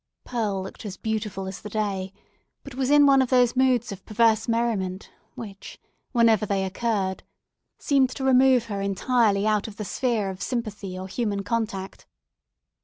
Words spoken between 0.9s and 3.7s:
beautiful as the day, but was in one of those